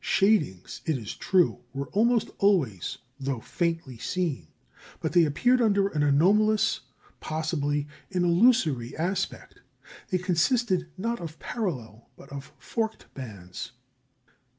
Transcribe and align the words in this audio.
Shadings, 0.03 0.81
it 0.87 0.97
is 0.97 1.13
true, 1.13 1.59
were 1.75 1.85
almost 1.89 2.31
always, 2.39 2.97
though 3.19 3.39
faintly, 3.39 3.99
seen; 3.99 4.47
but 4.99 5.13
they 5.13 5.25
appeared 5.25 5.61
under 5.61 5.89
an 5.89 6.01
anomalous, 6.01 6.79
possibly 7.19 7.87
an 8.11 8.23
illusory 8.25 8.97
aspect. 8.97 9.61
They 10.09 10.17
consisted, 10.17 10.89
not 10.97 11.19
of 11.21 11.37
parallel, 11.37 12.09
but 12.15 12.29
of 12.29 12.51
forked 12.57 13.13
bands. 13.13 13.73